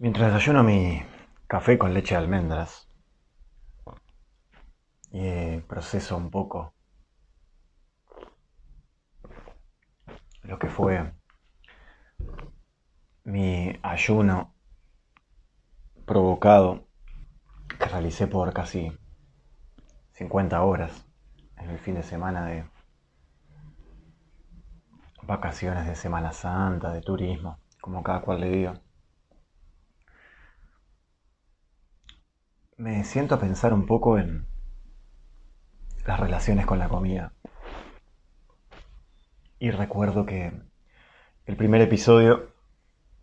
[0.00, 1.02] Mientras desayuno mi
[1.48, 2.88] café con leche de almendras
[5.10, 6.72] y proceso un poco
[10.42, 11.12] lo que fue
[13.24, 14.54] mi ayuno
[16.06, 16.86] provocado
[17.80, 18.96] que realicé por casi
[20.12, 21.08] 50 horas
[21.56, 22.64] en el fin de semana de
[25.24, 28.80] vacaciones de Semana Santa, de turismo, como cada cual le diga.
[32.78, 34.46] Me siento a pensar un poco en
[36.06, 37.32] las relaciones con la comida.
[39.58, 40.52] Y recuerdo que
[41.46, 42.54] el primer episodio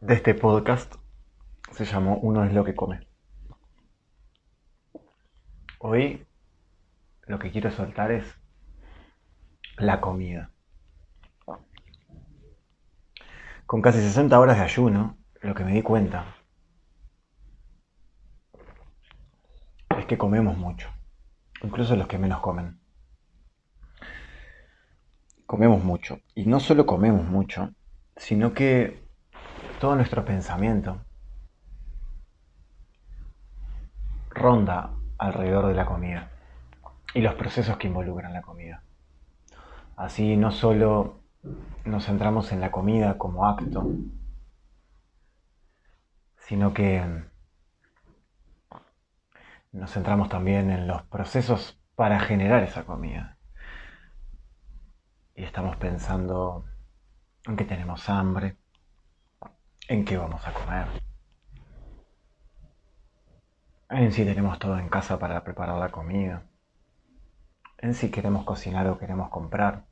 [0.02, 0.96] de este podcast
[1.72, 3.08] se llamó Uno es lo que come.
[5.80, 6.28] Hoy
[7.26, 8.26] lo que quiero soltar es
[9.78, 10.52] la comida.
[13.66, 16.26] Con casi 60 horas de ayuno, lo que me di cuenta
[20.08, 20.90] que comemos mucho,
[21.62, 22.80] incluso los que menos comen.
[25.46, 27.72] Comemos mucho, y no solo comemos mucho,
[28.18, 29.04] sino que
[29.80, 31.02] todo nuestro pensamiento
[34.30, 36.32] ronda alrededor de la comida
[37.14, 38.84] y los procesos que involucran la comida.
[39.96, 41.22] Así no solo
[41.86, 43.88] nos centramos en la comida como acto,
[46.38, 47.26] sino que
[49.76, 53.38] nos centramos también en los procesos para generar esa comida.
[55.36, 56.66] Y estamos pensando
[57.46, 58.58] en que tenemos hambre,
[59.88, 60.88] en qué vamos a comer,
[63.90, 66.44] en si tenemos todo en casa para preparar la comida
[67.78, 69.86] en si queremos cocinar o queremos comprar.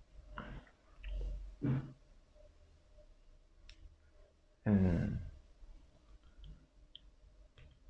[4.66, 5.20] En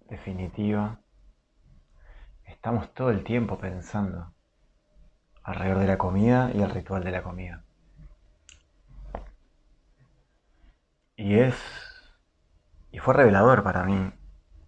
[0.10, 1.03] definitiva,
[2.64, 4.34] estamos todo el tiempo pensando
[5.44, 7.66] alrededor de la comida y el ritual de la comida.
[11.18, 11.56] Y es.
[12.90, 14.14] Y fue revelador para mí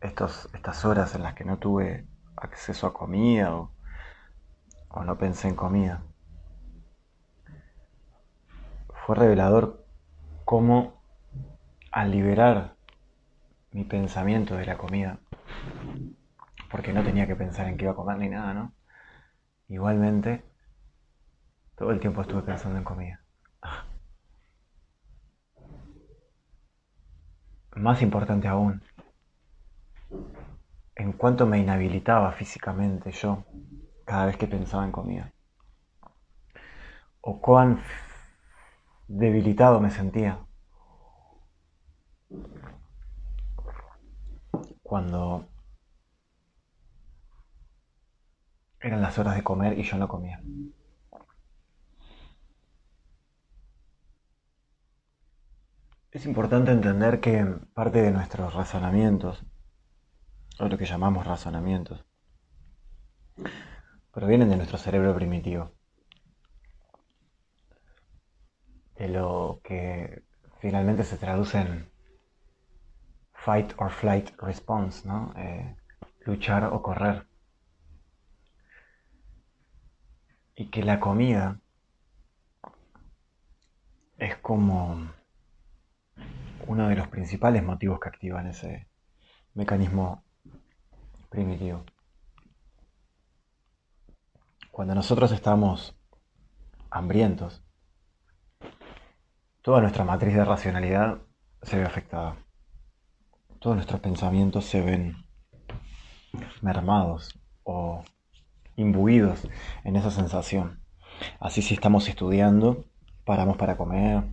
[0.01, 2.05] estos, estas horas en las que no tuve
[2.35, 3.72] acceso a comida o
[4.89, 6.03] o no pensé en comida.
[9.05, 9.85] Fue revelador
[10.44, 11.01] cómo
[11.94, 12.75] al liberar
[13.72, 15.19] mi pensamiento de la comida,
[16.75, 18.74] porque no tenía que pensar en qué iba a comer ni nada, ¿no?
[19.69, 20.44] Igualmente,
[21.78, 23.24] todo el tiempo estuve pensando en comida.
[27.78, 28.84] Más importante aún,
[30.96, 33.46] en cuanto me inhabilitaba físicamente yo
[34.03, 35.31] cada vez que pensaba en comida.
[37.22, 37.80] O cuán
[39.08, 40.40] debilitado me sentía
[44.84, 45.54] cuando
[48.85, 50.40] eran las horas de comer y yo no comía.
[56.12, 59.44] Es importante entender que parte de nuestros razonamientos,
[60.59, 62.06] o lo que llamamos razonamientos,
[64.13, 65.72] provienen de nuestro cerebro primitivo.
[69.00, 70.23] De lo que
[70.59, 71.90] finalmente se traduce en
[73.34, 75.34] fight or flight response, ¿no?
[75.35, 75.75] Eh,
[76.25, 77.28] luchar o correr.
[80.55, 81.59] Y que la comida
[84.17, 85.11] es como
[86.67, 88.88] uno de los principales motivos que activan ese
[89.53, 90.23] mecanismo
[91.29, 91.83] primitivo.
[94.71, 95.95] Cuando nosotros estamos
[96.89, 97.63] hambrientos,
[99.61, 101.19] toda nuestra matriz de racionalidad
[101.61, 102.37] se ve afectada.
[103.59, 105.16] Todos nuestros pensamientos se ven
[106.61, 108.03] mermados o
[108.75, 109.47] imbuidos
[109.84, 110.81] en esa sensación.
[111.40, 112.86] Así si estamos estudiando,
[113.24, 114.24] paramos para comer,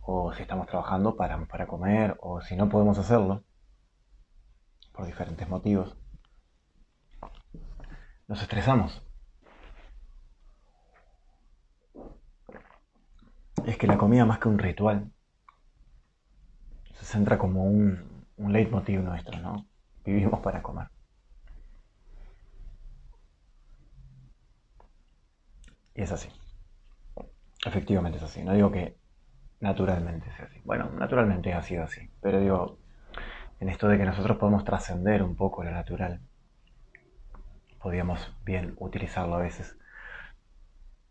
[0.00, 3.44] o si estamos trabajando, paramos para comer, o si no podemos hacerlo,
[4.92, 5.96] por diferentes motivos,
[8.26, 9.02] nos estresamos.
[13.64, 15.12] Es que la comida más que un ritual
[16.94, 19.66] se centra como un, un leitmotiv nuestro, ¿no?
[20.04, 20.91] Vivimos para comer.
[25.94, 26.28] Y es así.
[27.64, 28.42] Efectivamente es así.
[28.42, 28.96] No digo que
[29.60, 30.60] naturalmente sea así.
[30.64, 32.10] Bueno, naturalmente ha sido así.
[32.20, 32.78] Pero digo,
[33.60, 36.20] en esto de que nosotros podemos trascender un poco lo natural
[37.82, 39.76] podíamos bien utilizarlo a veces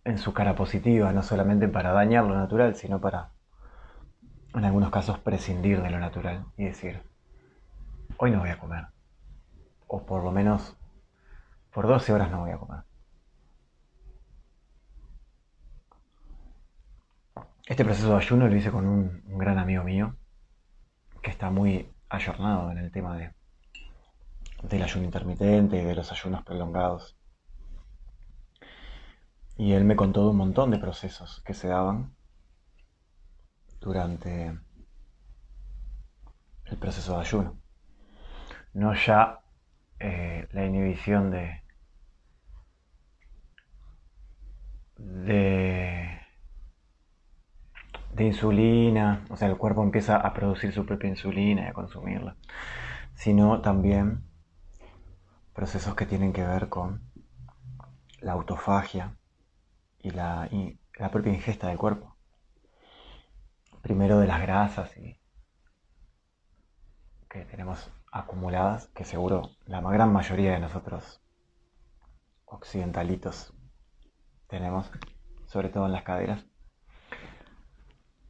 [0.03, 3.31] en su cara positiva, no solamente para dañar lo natural, sino para
[4.55, 7.03] en algunos casos prescindir de lo natural y decir,
[8.17, 8.87] hoy no voy a comer.
[9.87, 10.75] O por lo menos
[11.71, 12.79] por 12 horas no voy a comer.
[17.65, 20.15] Este proceso de ayuno lo hice con un, gran amigo mío
[21.21, 23.33] que está muy ayornado en el tema de,
[24.63, 27.15] del ayuno intermitente y de los ayunos prolongados.
[29.57, 32.15] Y él me contó un montón de procesos que se daban
[33.79, 34.57] durante
[36.65, 37.61] el proceso de ayuno.
[38.73, 39.39] No ya
[39.99, 41.61] eh, la inhibición de,
[44.97, 46.20] de,
[48.13, 52.35] de insulina, o sea, el cuerpo empieza a producir su propia insulina y a consumirla,
[53.13, 54.23] sino también
[55.53, 57.01] procesos que tienen que ver con
[58.19, 59.17] la autofagia
[59.99, 60.49] y la,
[61.11, 62.15] propia ingesta del cuerpo.
[63.81, 64.91] Primero de las grasas
[67.29, 71.21] que tenemos acumuladas, que seguro la gran mayoría de nosotros
[72.45, 73.53] occidentalitos
[74.47, 74.91] tenemos,
[75.45, 76.45] sobre todo en las caderas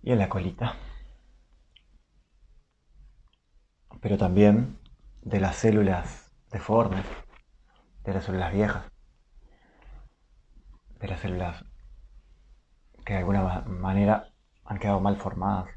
[0.04, 0.76] y en la colita.
[4.02, 4.80] Pero también
[5.22, 7.06] de las células deformes,
[8.04, 8.86] de las células viejas,
[11.00, 11.66] de las células
[13.06, 14.34] que de alguna manera
[14.66, 15.70] han quedado mal formadas.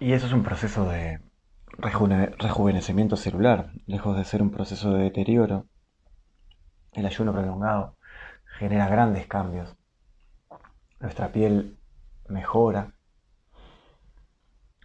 [0.00, 1.20] Y eso es un proceso de
[1.78, 5.66] rejuvenecimiento celular, lejos de ser un proceso de deterioro.
[6.92, 7.97] El ayuno prolongado
[8.58, 9.76] genera grandes cambios.
[11.00, 11.78] Nuestra piel
[12.28, 12.94] mejora.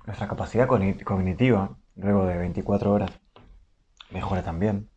[0.05, 3.11] Nuestra capacidad cognitiva, luego de 24 horas,
[4.11, 4.89] mejora también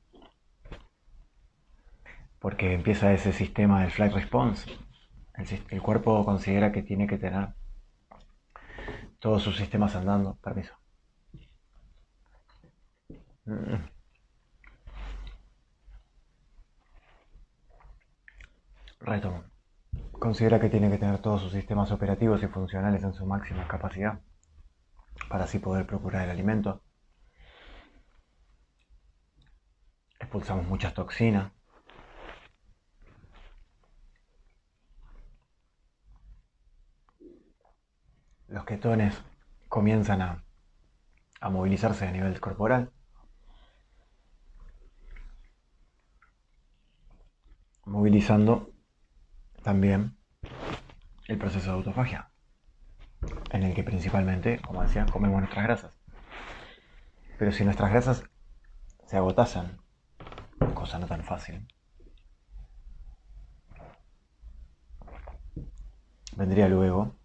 [2.47, 4.71] porque empieza ese sistema del flight response.
[5.69, 7.49] El, cuerpo considera que tiene que tener
[9.19, 10.37] todos sus sistemas andando.
[10.37, 10.75] Permiso.
[13.47, 13.96] Mm.
[19.01, 19.45] Retomo.
[20.13, 24.21] Considera que tiene que tener todos sus sistemas operativos y funcionales en su máxima capacidad
[25.29, 26.83] para así poder procurar el alimento.
[30.19, 31.53] Expulsamos muchas toxinas
[38.49, 39.23] los ketones
[39.69, 40.43] comienzan a,
[41.51, 42.91] movilizarse a nivel corporal.
[47.85, 48.71] Movilizando
[49.67, 50.17] también
[51.27, 52.31] el proceso de autofagia,
[53.51, 55.93] en el que principalmente, como decía, comemos nuestras grasas.
[57.37, 58.23] Pero si nuestras grasas
[59.09, 59.77] se agotasen,
[60.73, 61.67] cosa no tan fácil,
[66.37, 67.17] vendría luego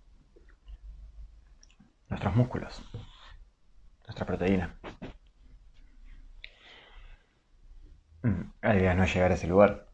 [2.10, 2.82] nuestros músculos,
[4.08, 4.80] nuestra proteína.
[8.24, 9.91] Mm, la idea no es llegar a ese lugar.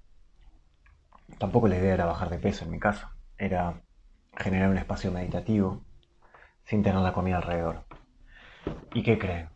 [1.40, 3.08] Tampoco la idea era bajar de peso en mi caso.
[3.38, 3.82] Era
[4.38, 5.84] generar un espacio meditativo
[6.66, 7.86] sin tener la comida alrededor.
[8.94, 9.50] ¿Y qué creen?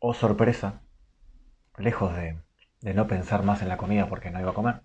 [0.00, 0.82] Oh sorpresa,
[1.78, 2.40] lejos de,
[2.82, 4.82] de no pensar más en la comida porque no iba a comer,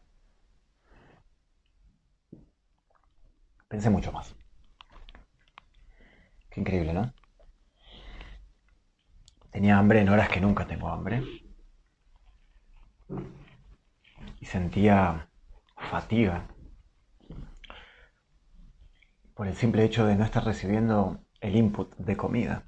[3.67, 4.35] pensé mucho más.
[6.49, 7.13] Qué increíble, ¿no?
[9.51, 11.23] Tenía hambre en horas que nunca tengo hambre.
[14.43, 15.29] Y sentía
[15.89, 16.49] fatiga
[19.33, 22.65] por el simple hecho de no estar recibiendo el input de comida.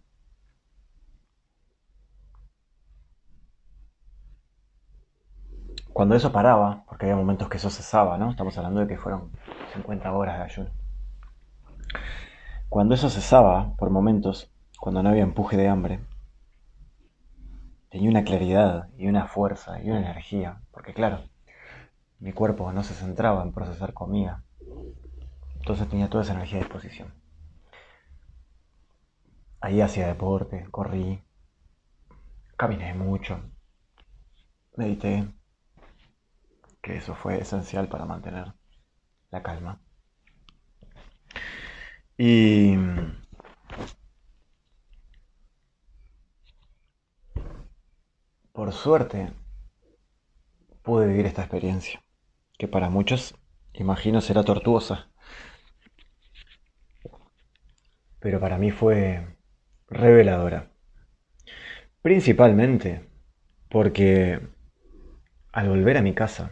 [5.91, 8.29] Cuando eso paraba, porque había momentos que eso cesaba, ¿no?
[8.29, 9.34] Estamos hablando de que fueron
[9.74, 10.70] 50 horas de ayuno.
[12.70, 16.00] Cuando eso cesaba, por momentos, cuando no había empuje de hambre,
[17.89, 21.34] tenía una claridad y una fuerza y una energía, porque claro,
[22.19, 24.43] mi cuerpo no se centraba en procesar comida,
[25.57, 27.13] entonces tenía toda esa energía a disposición.
[29.60, 31.24] Ahí hacía deporte, corrí,
[32.55, 33.39] caminé mucho,
[34.75, 35.27] medité,
[36.81, 38.53] que eso fue esencial para mantener
[39.31, 39.81] la calma.
[42.17, 42.77] Y
[48.53, 49.34] por suerte
[50.84, 52.04] pude vivir esta experiencia,
[52.57, 53.35] que para muchos
[53.74, 55.09] imagino será tortuosa,
[58.19, 59.38] pero para mí fue
[59.89, 60.71] reveladora.
[62.01, 63.09] Principalmente
[63.69, 64.39] porque
[65.51, 66.51] al volver a mi casa,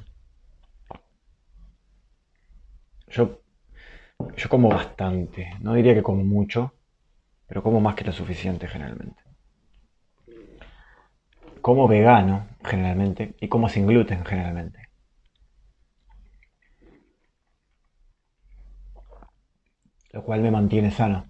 [3.14, 3.42] Yo,
[4.36, 6.74] yo como bastante, no diría que como mucho,
[7.48, 9.22] pero como más que lo suficiente generalmente.
[11.62, 14.90] Como vegano generalmente y como sin gluten generalmente.
[20.14, 21.30] Lo cual me mantiene sano.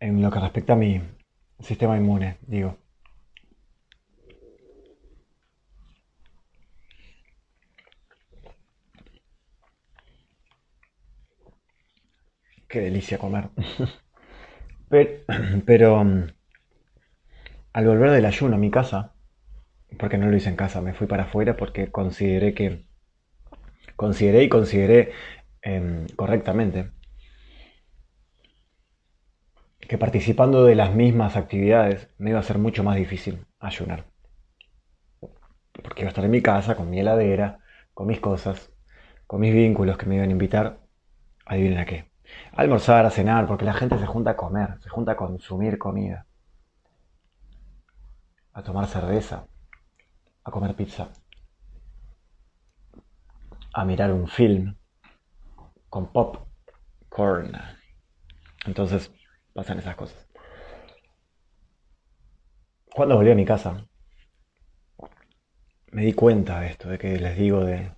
[0.00, 1.00] En lo que respecta a mi
[1.60, 2.76] sistema inmune, digo.
[12.68, 13.50] Qué delicia comer.
[15.66, 16.28] Pero, mm,
[17.72, 19.14] al volver del ayuno a mi casa,
[20.00, 22.86] porque no lo hice en casa, me fui para afuera porque consideré que,
[23.96, 25.12] consideré y consideré
[25.62, 26.90] em, correctamente
[29.80, 34.04] que participando de las mismas actividades me iba a ser mucho más difícil ayunar.
[35.72, 37.60] Porque iba a estar en mi casa, con mi heladera,
[37.94, 38.70] con mis cosas,
[39.26, 40.80] con mis vínculos que me iban a invitar,
[41.46, 42.10] adivinen a qué.
[42.52, 45.78] A almorzar, a cenar, porque la gente se junta a comer, se junta a consumir
[45.78, 46.26] comida,
[48.52, 49.46] a tomar cerveza,
[50.44, 51.08] a comer pizza,
[53.72, 54.76] a mirar un film
[55.88, 57.52] con popcorn.
[58.66, 59.12] Entonces
[59.54, 60.26] pasan esas cosas.
[62.94, 63.86] Cuando volví a mi casa,
[65.92, 67.92] me di cuenta de esto, de que les digo de,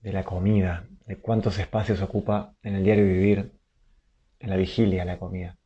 [0.00, 3.52] de la comida, de cuántos espacios ocupa en el diario vivir,
[4.38, 5.58] en la vigilia la comida.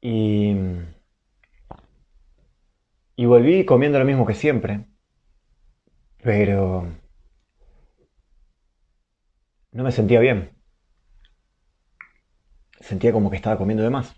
[0.00, 0.54] Y,
[3.16, 4.86] y volví comiendo lo mismo que siempre,
[6.24, 6.90] pero
[9.72, 10.56] no me sentía bien.
[12.80, 14.16] Sentía como que estaba comiendo de más.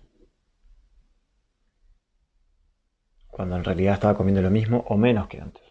[3.26, 5.64] Cuando en realidad estaba comiendo lo mismo o menos que antes.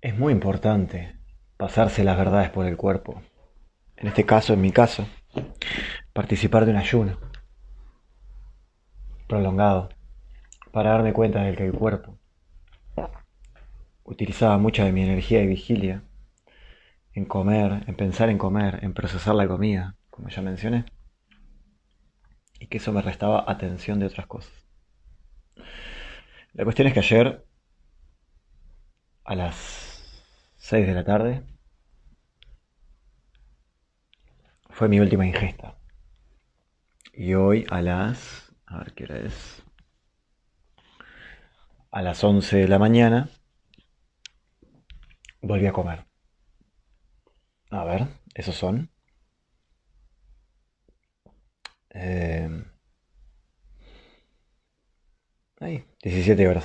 [0.00, 1.16] Es muy importante
[1.56, 3.20] pasarse las verdades por el cuerpo.
[3.96, 5.08] En este caso, en mi caso,
[6.12, 7.31] participar de un ayuno
[9.26, 9.88] prolongado
[10.72, 12.18] para darme cuenta de que el cuerpo
[14.04, 16.02] utilizaba mucha de mi energía de vigilia
[17.12, 20.86] en comer, en pensar en comer, en procesar la comida, como ya mencioné,
[22.58, 24.52] y que eso me restaba atención de otras cosas.
[26.52, 27.44] La cuestión es que ayer,
[29.24, 30.02] a las
[30.56, 31.44] 6 de la tarde
[34.70, 35.76] fue mi última ingesta.
[37.12, 38.51] Y hoy a las...
[38.72, 39.62] A ver qué hora es.
[41.90, 43.28] A las 11 de la mañana
[45.42, 46.06] volví a comer.
[47.70, 48.90] A ver, esos son.
[51.90, 52.64] Eh,
[55.60, 56.64] ahí, 17 horas.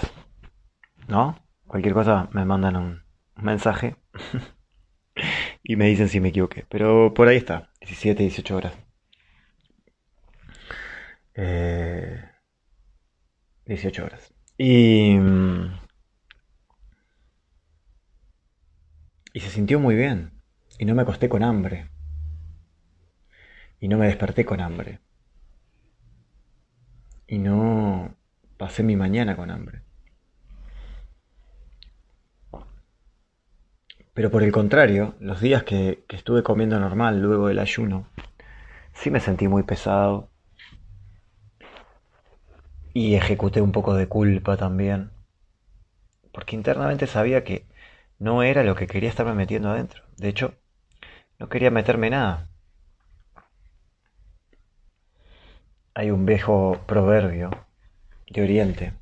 [1.10, 1.38] ¿No?
[1.68, 3.04] Cualquier cosa me mandan un,
[3.36, 3.98] mensaje
[5.64, 6.66] y me dicen si me equivoqué.
[6.70, 8.87] Pero por ahí está, 17, 18 horas.
[11.38, 12.22] Eh,
[13.66, 14.34] 18 horas.
[14.58, 15.18] Y,
[19.34, 20.32] y se sintió muy bien.
[20.80, 21.90] Y no me acosté con hambre.
[23.80, 25.00] Y no me desperté con hambre.
[27.28, 28.16] Y no
[28.58, 29.84] pasé mi mañana con hambre.
[34.18, 38.08] Pero por el contrario, los días que, estuve comiendo normal luego del ayuno,
[38.94, 40.32] sí me sentí muy pesado.
[43.00, 45.12] Y ejecuté un poco de culpa también.
[46.32, 47.68] Porque internamente sabía que
[48.18, 50.02] no era lo que quería estarme metiendo adentro.
[50.18, 50.56] De hecho,
[51.38, 52.50] no quería meterme nada.
[55.94, 57.52] Hay un viejo proverbio
[58.32, 58.94] de Oriente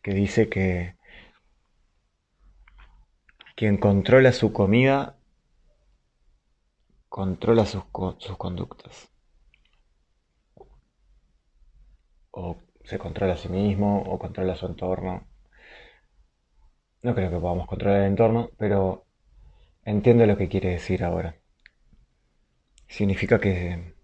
[0.00, 0.94] que dice que
[3.56, 5.16] quien controla su comida
[7.08, 7.82] controla sus,
[8.18, 9.10] sus conductas.
[12.32, 15.26] O se controla a sí mismo o controla su entorno.
[17.02, 19.04] No creo que podamos controlar el entorno, pero
[19.84, 21.36] entiendo lo que quiere decir ahora.
[22.88, 23.94] Significa que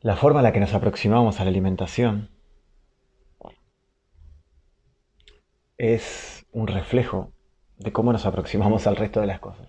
[0.00, 2.30] la forma en la que nos aproximamos a la alimentación
[5.78, 7.32] es un reflejo
[7.78, 9.68] de cómo nos aproximamos al resto de las cosas.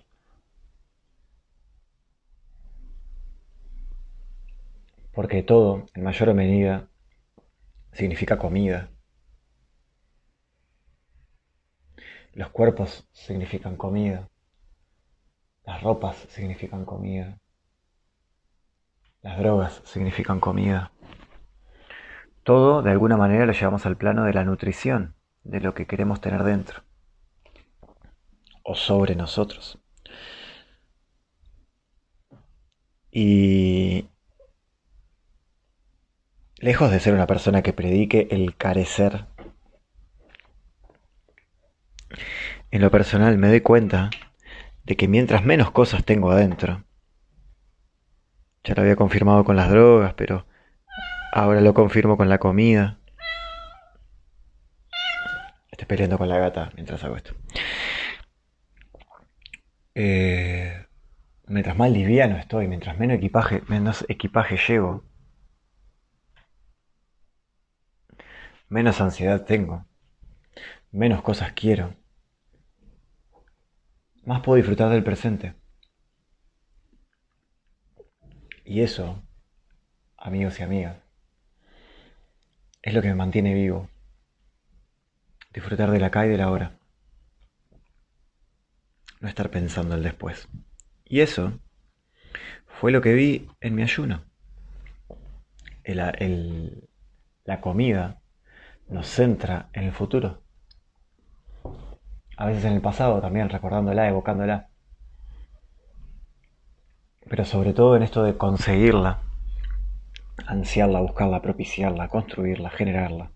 [5.13, 6.89] Porque todo, en mayor medida,
[7.91, 8.89] significa comida.
[12.33, 14.29] Los cuerpos significan comida.
[15.65, 17.39] Las ropas significan comida.
[19.21, 20.91] Las drogas significan comida.
[22.43, 26.19] Todo, de alguna manera, lo llevamos al plano de la nutrición, de lo que queremos
[26.19, 26.83] tener dentro
[28.63, 29.77] o sobre nosotros.
[33.11, 34.09] Y
[36.63, 39.25] lejos de ser una persona que predique el carecer,
[42.71, 44.09] en lo personal me doy cuenta
[44.85, 46.85] de que mientras menos cosas tengo adentro,
[48.63, 50.45] ya lo había confirmado con las drogas, pero
[51.33, 52.97] ahora lo confirmo con la comida.
[55.69, 57.33] Estoy peleando con la gata mientras hago esto.
[59.95, 60.85] Eh,
[61.47, 65.03] mientras más liviano estoy, mientras menos equipaje, menos equipaje llevo,
[68.73, 69.85] menos ansiedad tengo,
[70.91, 71.95] menos cosas quiero,
[74.25, 75.53] más puedo disfrutar del presente.
[78.65, 79.21] Y eso,
[80.17, 80.97] amigos y amigas,
[82.81, 83.89] es lo que me mantiene vivo.
[85.53, 86.79] Disfrutar de la acá y de la hora.
[89.21, 90.49] No estar pensando el después.
[91.05, 91.59] Y eso
[92.65, 94.25] fue lo que vi en mi ayuno.
[95.85, 98.22] la comida
[98.93, 100.41] nos centra en el futuro.
[102.37, 104.69] A veces en el pasado también, recordándola, evocándola.
[107.27, 109.21] Pero sobre todo en esto de conseguirla,
[110.45, 113.31] ansiarla, buscarla, propiciarla, construirla, generarla.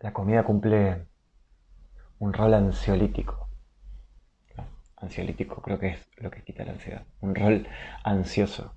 [0.00, 1.06] La comida cumple
[2.18, 3.48] un rol ansiolítico.
[4.96, 7.06] Ansiolítico creo que es lo que quita la ansiedad.
[7.20, 7.66] Un rol
[8.04, 8.74] ansioso.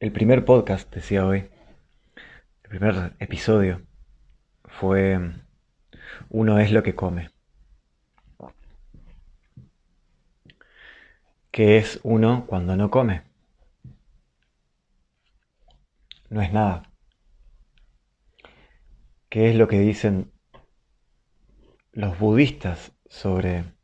[0.00, 1.50] El primer podcast, decía hoy,
[2.62, 3.82] el primer episodio,
[4.64, 5.20] fue
[6.30, 7.28] Uno es lo que come.
[11.50, 13.24] ¿Qué es uno cuando no come?
[16.30, 16.90] No es nada.
[19.28, 20.32] ¿Qué es lo que dicen
[21.92, 23.74] los budistas sobre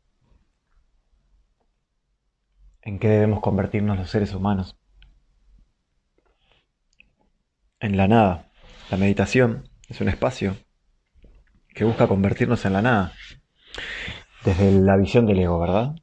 [2.81, 4.79] en qué debemos convertirnos los seres humanos?
[7.79, 8.49] En la nada.
[8.89, 10.57] La meditación es un espacio
[11.75, 13.13] que busca convertirnos en la nada.
[14.43, 15.95] Desde la visión del ego, ¿verdad?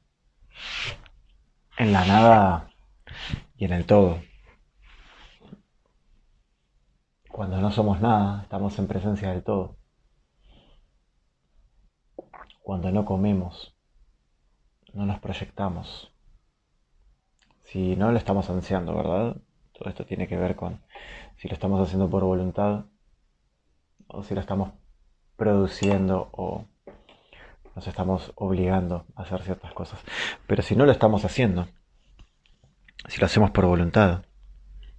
[1.77, 2.71] En la nada
[3.57, 4.23] y en el todo.
[7.29, 9.77] Cuando no somos nada, estamos en presencia del todo.
[12.63, 13.75] Cuando no comemos,
[14.93, 16.13] no nos proyectamos.
[17.65, 19.37] Si no lo estamos ansiando, ¿verdad?
[19.75, 20.81] Todo esto tiene que ver con
[21.37, 22.87] si lo estamos haciendo por voluntad
[24.07, 24.71] o si lo estamos
[25.37, 26.65] produciendo o
[27.75, 30.01] nos estamos obligando a hacer ciertas cosas.
[30.47, 31.67] Pero si no lo estamos haciendo,
[33.09, 34.25] si lo hacemos por voluntad,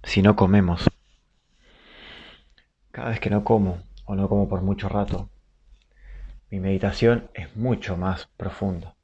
[0.02, 0.84] si no comemos,
[2.90, 5.30] cada vez que no como o no como por mucho rato,
[6.50, 8.95] mi meditación es mucho más profunda.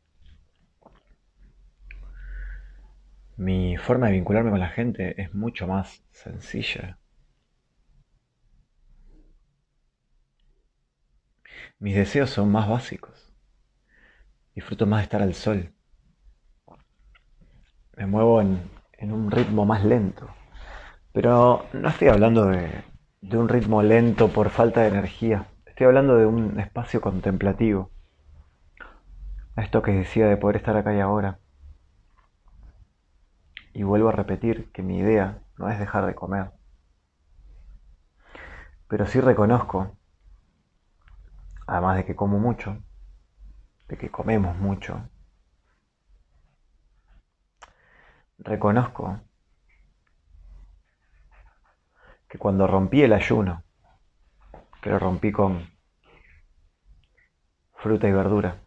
[3.36, 6.98] Mi forma de vincularme con la gente es mucho más sencilla.
[11.78, 13.32] Mis deseos son más básicos.
[14.54, 15.72] Disfruto más de estar al sol.
[17.96, 20.28] Me muevo en, un ritmo más lento.
[21.12, 22.70] Pero no estoy hablando de,
[23.20, 25.46] de un ritmo lento por falta de energía.
[25.66, 27.90] Estoy hablando de un espacio contemplativo.
[29.56, 31.38] Esto que decía de poder estar acá y ahora.
[33.74, 36.52] Y vuelvo a repetir que mi idea no es dejar de comer.
[38.88, 39.96] Pero sí reconozco,
[41.66, 42.82] además de que como mucho,
[43.88, 45.08] de que comemos mucho,
[48.38, 49.20] reconozco
[52.28, 53.62] que cuando rompí el ayuno,
[54.82, 55.70] que lo rompí con
[57.74, 58.60] fruta y verdura,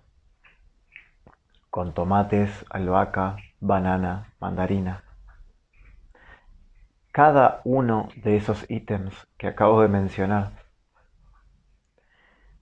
[1.70, 5.04] con tomates, albahaca, banana, mandarina.
[7.12, 10.52] Cada uno de esos ítems que acabo de mencionar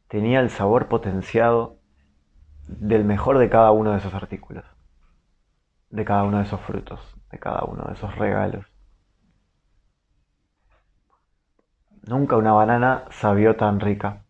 [0.07, 1.79] tenía el sabor potenciado
[2.67, 4.63] del mejor de cada uno de esos artículos,
[5.89, 6.99] de cada uno de esos frutos,
[7.31, 8.65] de cada uno de esos regalos.
[12.03, 14.23] Nunca una banana sabió tan rica.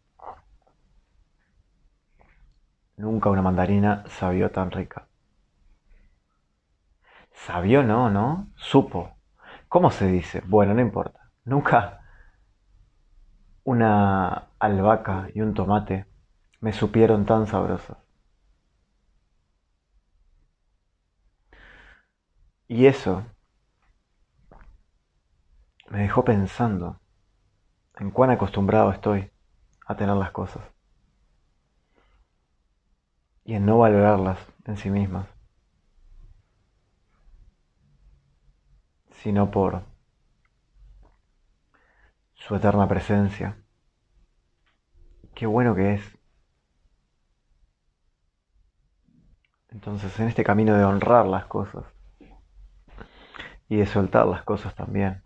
[2.98, 5.08] Nunca una mandarina sabió tan rica.
[7.46, 8.48] Sabió no, ¿no?
[8.56, 9.18] Supo.
[9.68, 10.42] ¿Cómo se dice?
[10.46, 11.32] Bueno, no importa.
[11.44, 12.00] Nunca
[13.66, 16.06] una albahaca y un tomate
[16.62, 17.98] me supieron tan sabrosas.
[22.68, 23.26] Y eso
[25.90, 27.00] me dejó pensando
[28.00, 29.32] en cuán acostumbrado estoy
[29.86, 30.64] a tener las cosas
[33.46, 35.28] y en no valorarlas en sí mismas,
[39.22, 39.84] sino por
[42.34, 43.58] su eterna presencia.
[45.34, 46.18] Qué bueno que es.
[49.70, 51.86] Entonces, en este camino de honrar las cosas
[53.68, 55.24] y de soltar las cosas también,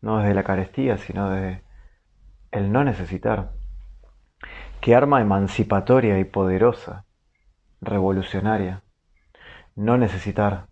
[0.00, 1.64] no desde la carestía, sino de
[2.50, 3.52] el no necesitar.
[4.80, 7.06] Qué arma emancipatoria y poderosa,
[7.80, 8.82] revolucionaria,
[9.74, 10.68] no necesitar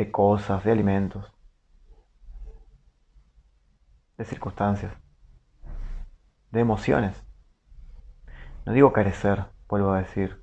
[0.00, 1.30] de cosas, de alimentos,
[4.16, 4.94] de circunstancias,
[6.50, 7.22] de emociones.
[8.64, 10.42] No digo carecer, vuelvo a decir,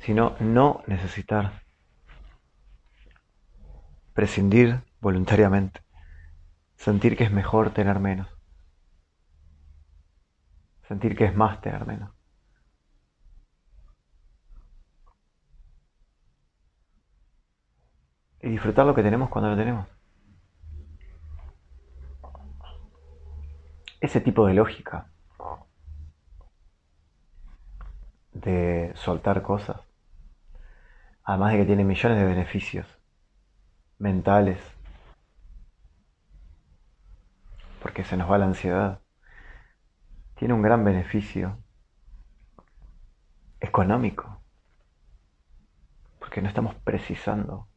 [0.00, 1.62] sino no necesitar.
[4.12, 5.80] Prescindir voluntariamente.
[6.76, 8.28] Sentir que es mejor tener menos.
[10.86, 12.15] Sentir que es más tener menos.
[18.42, 19.86] Y disfrutar lo que tenemos cuando lo tenemos.
[24.00, 25.10] ese tipo de lógica
[28.32, 29.80] de soltar cosas,
[31.24, 32.86] además de que tiene millones de beneficios
[33.98, 34.58] mentales,
[37.82, 39.00] porque se nos va la ansiedad,
[40.34, 41.58] tiene un gran beneficio
[43.60, 44.42] económico,
[46.18, 47.68] porque no estamos precisando.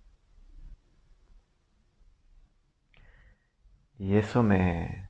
[4.00, 5.10] Y eso me,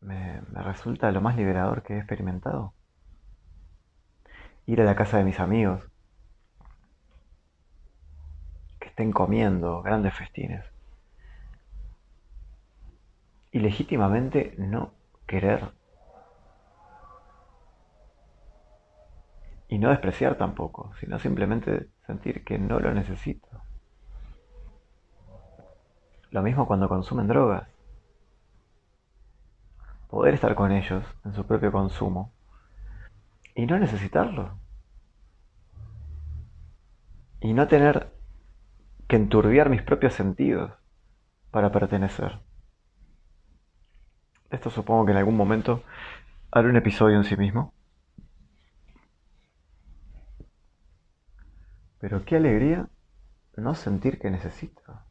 [0.00, 2.72] me, resulta lo más liberador que he experimentado.
[4.66, 5.82] Ir a la casa de mis amigos,
[8.78, 10.64] que estén comiendo grandes festines.
[13.50, 14.92] Y legítimamente no
[15.26, 15.72] querer.
[19.68, 23.55] Y no despreciar tampoco, sino simplemente sentir que no lo necesito.
[26.30, 27.68] Lo mismo cuando consumen drogas
[30.08, 32.32] poder estar con ellos en su propio consumo
[33.54, 34.58] y no necesitarlo.
[37.40, 38.12] Y no tener
[39.08, 40.72] que enturbiar mis propios sentidos
[41.50, 42.40] para pertenecer.
[44.50, 45.82] Esto supongo que en algún momento
[46.50, 47.72] haré un episodio en sí mismo.
[51.98, 52.88] Pero qué alegría
[53.56, 55.05] no sentir que necesito.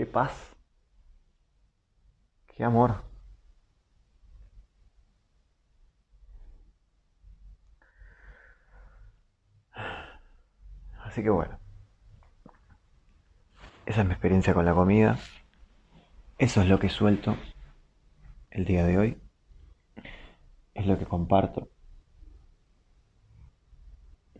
[0.00, 0.56] Qué paz.
[2.46, 3.04] Qué amor.
[11.04, 11.60] Así que bueno.
[13.84, 15.18] Esa es mi experiencia con la comida.
[16.38, 17.36] Eso es lo que suelto
[18.48, 19.22] el día de hoy.
[20.72, 21.68] Es lo que comparto.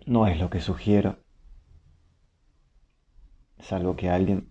[0.07, 1.18] No es lo que sugiero.
[3.59, 4.51] Salvo que alguien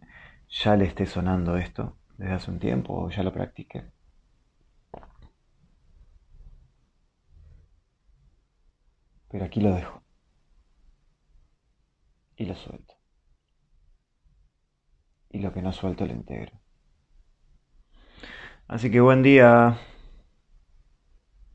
[0.49, 3.91] ya le esté sonando esto desde hace un tiempo o ya lo practiqué.
[9.29, 10.03] Pero aquí lo dejo.
[12.35, 12.95] Y lo suelto.
[15.29, 16.59] Y lo que no suelto lo integro.
[18.67, 19.77] Así que buen día.